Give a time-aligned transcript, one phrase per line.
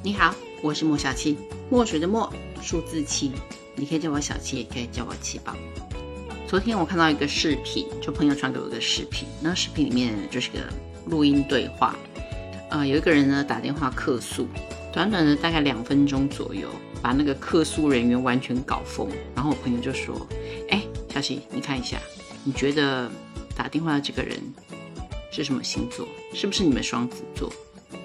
[0.00, 0.32] 你好，
[0.62, 1.36] 我是莫小七，
[1.68, 3.32] 墨水的墨，数字七，
[3.74, 5.56] 你可以叫我小七，也可以叫我七宝。
[6.46, 10.60] 昨天我看到一个视频，就朋友传给我一个视频，那视频里面就是个
[11.06, 11.96] 录音对话，
[12.70, 14.46] 呃，有一个人呢打电话客诉，
[14.92, 16.68] 短短的大概两分钟左右，
[17.02, 19.10] 把那个客诉人员完全搞疯。
[19.34, 20.24] 然后我朋友就说
[20.70, 20.80] ：“哎，
[21.12, 21.98] 小七，你看一下，
[22.44, 23.10] 你觉得
[23.56, 24.38] 打电话的这个人
[25.32, 26.06] 是什么星座？
[26.32, 27.52] 是不是你们双子座？”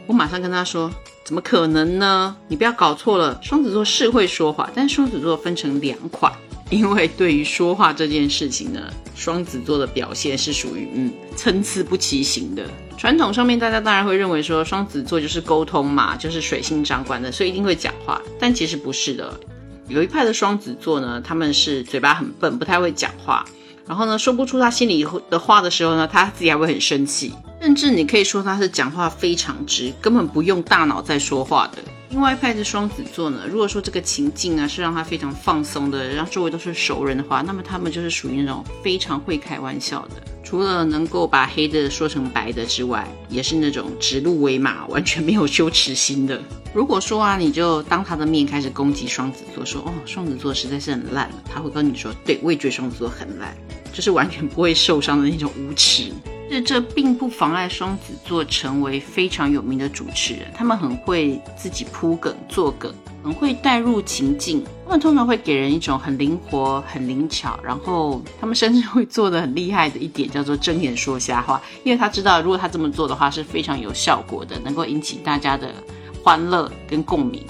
[0.05, 0.91] 我马上跟他说
[1.23, 2.35] ：“怎么可能呢？
[2.48, 6.31] 你不要搞错了，双子座是会说话，但双子座分成两款。
[6.70, 8.81] 因为对于说话这件事情呢，
[9.16, 12.67] 双子座的表现是属于嗯参差不齐型的。
[12.98, 18.20] 传统上面大家当然会认为说双子座就是沟通嘛，就是水星掌管的，所以一定会讲话。
[18.40, 19.40] 但其实不是的，
[19.88, 23.45] 有一派的双子座呢，他们是嘴巴很笨，不太会讲话。
[23.88, 31.77] 然后呢，说不出他心里的话的时候呢，他自己还会很生气。”甚至你可以说他是讲话非常直，根本不用大脑在说话的。
[32.10, 40.22] 另外派的双子座呢，如果说这个情境啊是让他非常放松的，让周围都是熟人的话，那么他们就是属于那种非常会开玩笑的。
[40.44, 46.40] 除了能够把黑的说成白的之外，也是那种指鹿为马，完全没有羞耻心的。
[46.74, 53.55] 如果说啊，你就当他的面开始攻击双子座，说哦，双子座实在是很烂，他会跟你说，对，我也觉得双子座很烂，
[53.94, 56.12] 就是完全不会受伤的那种无耻。
[56.49, 64.63] 这这并不妨碍双子座成为非常有名的主持人，他们很会自己铺梗、做梗，很会带入情境。
[64.85, 75.74] 他们通常会给人一种很灵活、很灵巧，然后他们甚至会做的很厉害的一点叫做睁眼说瞎话，因为他知道如果他这么做的话是非常有效果的，能够引起大家的
[76.22, 77.44] 欢乐跟共鸣。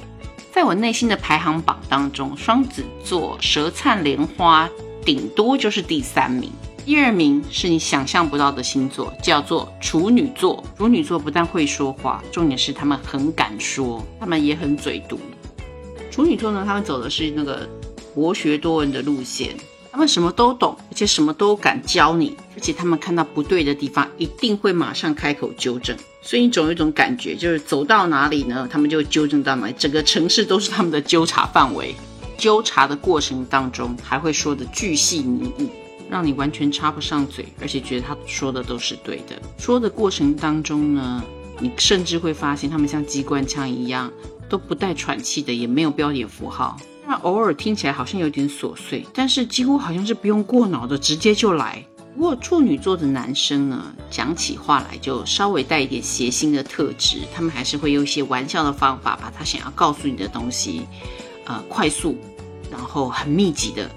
[0.53, 4.69] 在我内心的排行榜当中，双子座舌灿莲花
[5.05, 6.49] 顶多就是第三名。
[6.85, 10.61] 第二名是你想象不到的星座，叫做处女座。
[10.77, 15.17] 处女座不但会说话，重点是他们很敢说，他们也很嘴毒。
[16.11, 17.67] 处女座呢，他们走的是那个
[18.13, 19.55] 博学多闻的路线，
[19.93, 25.95] 他们什么都懂，而且什么都敢教你，而且他们看到不对的地方，一定会马上开口纠正。
[26.21, 31.95] 所以你总有一种感觉，就是走到哪里呢，他们就纠正到哪里，整个城市都是他们的纠察范围。
[32.37, 35.69] 纠察的过程当中，还会说的巨细靡遗。
[36.09, 39.41] 让你完全插不上嘴，而且觉得他说的都是对的。
[39.57, 41.23] 说的过程当中呢，
[41.59, 44.11] 你甚至会发现他们像机关枪一样，
[44.47, 46.77] 都不带喘气的，也没有标点符号。
[47.07, 51.83] 那偶尔听起来好像有点琐碎，但是几乎好像是不用过脑的，直接就来。
[52.15, 60.83] 不过处女座的男生呢，讲起话来就稍微带一点谐星的特质，他们还是会用一些玩笑的方法，把他想要告诉你的东西，
[61.45, 62.17] 呃，快速，
[62.71, 63.89] 然后很密集的。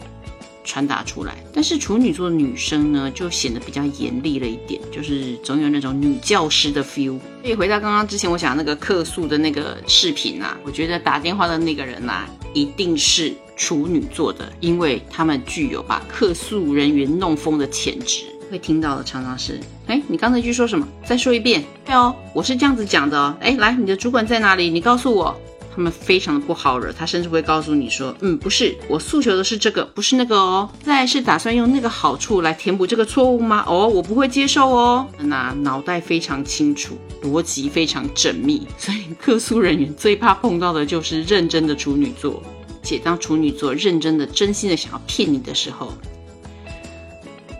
[0.68, 7.20] 传达出来，但是处女座女生呢，就显得比较严厉了一点，就是总有那种女教师的 feel。
[7.40, 18.24] 所以回到刚刚之前我讲那个客诉的那个视频啊，我觉得打电话的那个人呐，一定是处女座的，因为他们具有把客诉人员弄疯的潜质。
[18.50, 20.84] 会听到的常常是，哎，你刚才一句说什么？
[21.04, 21.62] 再说一遍。
[21.84, 23.36] 对哦，我是这样子讲的哦。
[23.40, 24.68] 哎，来，你的主管在哪里？
[24.68, 25.40] 你告诉我。
[25.76, 30.66] 他们非常的不好惹，他甚至会告诉你说：“嗯，不是，我诉求的是这个，不是那个哦。
[30.82, 33.62] 再是打算用那个好处来填补这个错误吗？
[33.68, 35.06] 哦，我不会接受哦。
[35.18, 42.42] 那脑袋非常清楚，逻辑非常缜密， 所以客诉人员最怕碰到的就是认真的处女座。
[42.82, 45.92] 且当处女座认真的、真心的想要骗你的时候，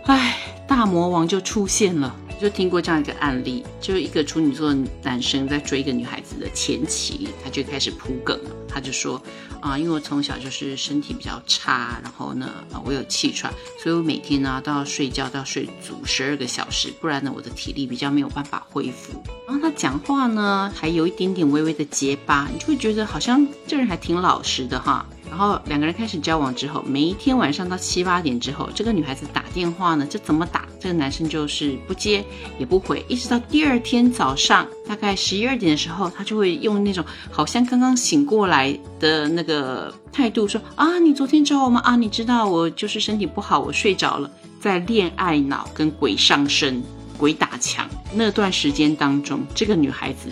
[0.05, 0.37] 唉，
[0.77, 4.71] 大魔王就出现了。”就听过这样一个案例，就是一个处女座
[5.01, 8.51] 男生在追一个女孩子的前期，他就开始铺梗了。
[8.69, 9.19] 他就说
[9.59, 12.47] 啊，因为我从小就是身体比较差，然后呢，
[12.85, 13.51] 我有气喘，
[13.81, 19.19] 所以我每天呢都要睡觉，都要睡足十二个小时，不然呢我的体力比较没有办法恢复。
[19.47, 25.03] 然后他讲话呢还有一点点微微的结巴，你就会觉得好像这人还挺老实的哈。
[25.29, 32.23] 然后两个人开始交往之后，每一天晚上到七八点之后，这个女孩子打电话呢，就怎么打，这个男生就是不接
[32.57, 41.79] 也不回，一直到第二天早上大概十一二点的时候，他就会用那种好像刚刚醒过来的那个态度说啊，你昨天找我吗？
[41.81, 44.31] 啊，你知道我就是身体不好，我睡着了。
[44.59, 46.81] 在恋爱脑跟鬼上身、
[47.15, 50.29] 鬼打墙那段时间当中，这个女孩子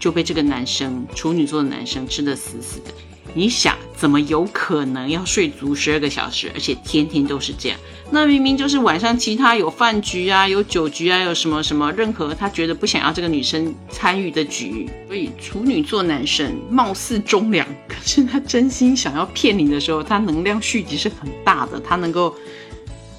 [0.00, 2.92] 就被这个男生处女座的男生吃得死死的。
[3.34, 7.78] 你想怎么有可能要睡足十二个小时，而且天天都是这样？
[8.12, 14.88] 那明明就是晚上其他有饭局啊，有酒局啊，有什么什么任何他觉得不想要这个女生参与的局。
[15.08, 22.32] 所以处女座男生貌似忠良，可是他真心想要骗你的时候，他能量蓄积是很大的，他能够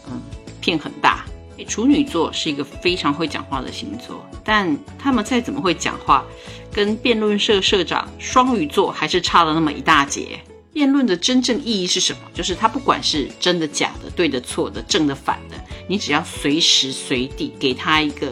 [0.09, 0.21] 嗯
[0.61, 1.25] 骗很大。
[1.67, 6.23] 处女座是一个非常会讲话的星座，但他们再怎么会讲话，
[6.71, 10.39] 跟辩论社社长双鱼座还是差了那么一大截。
[10.71, 12.19] 辩论的真正意义是什么？
[12.33, 15.55] 就是他不管是真的假的、对的错的、正的反的，
[15.87, 18.31] 你只要随时随地给他一个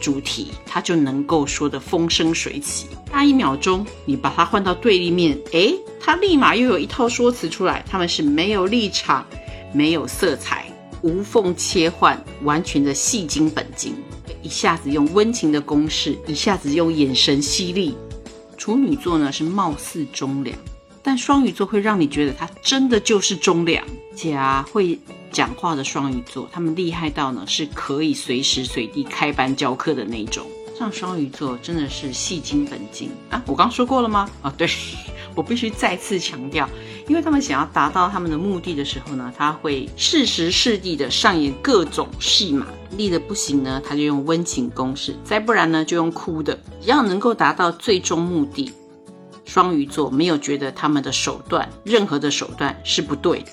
[0.00, 2.86] 主题，他就能够说的风生水起。
[3.10, 7.84] 那一秒钟你把他换到对立面，诶，他立马又有一套说辞出来。
[7.88, 9.26] 他们是没有立场、
[9.72, 10.70] 没有色彩、
[11.02, 13.94] 无缝切换，完全的戏精本精。
[14.42, 17.96] 一下子用温情的攻势，一下子用眼神犀利。
[18.56, 20.56] 处女座呢是貌似忠良。
[21.06, 23.80] 但双鱼座会让你觉得他真的就是忠良，
[24.16, 24.98] 且啊会
[25.30, 30.44] 讲话的双鱼座，他们厉害到呢是可以随时随地开班教课的那种。
[30.76, 33.40] 像双鱼座真的是戏精本精啊！
[33.46, 34.28] 我刚说过了吗？
[34.42, 34.68] 啊，对
[35.36, 36.68] 我必须再次强调，
[37.06, 42.66] 因为他们想要达到他们的目的的时候呢，他会适时适地的上演各种戏码，
[42.96, 48.72] 力的不行呢，他就用温情攻势，再不然呢就用哭的，只要能够达到最终目的。
[49.46, 53.52] 双鱼座没有觉得他们的手段，任何的手段是不对的，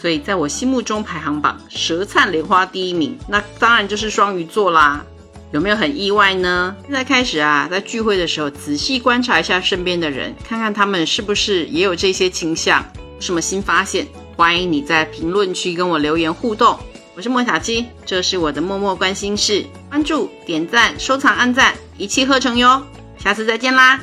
[0.00, 5.04] 所以在我心目中排行榜舌灿莲花第一名，那当然就是双鱼座啦。
[5.52, 6.74] 有没有很意外呢？
[6.82, 14.06] 现在开始啊，在聚会的时候仔细观察一下身边的人，看看他们是不是也有这些倾向，有什么新发现？
[14.36, 16.76] 欢迎你在评论区跟我留言互动。
[17.14, 22.82] 我是莫小七，这是我的默默关心事，关注、点赞、收藏、按赞，一气呵成哟。
[23.16, 24.00] 下次再见啦！